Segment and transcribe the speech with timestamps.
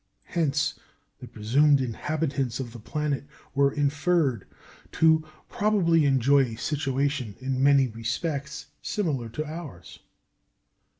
[0.23, 0.79] Hence
[1.19, 4.47] the presumed inhabitants of the planet were inferred
[4.93, 9.99] to "probably enjoy a situation in many respects similar to ours."